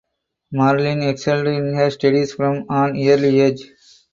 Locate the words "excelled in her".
1.03-1.91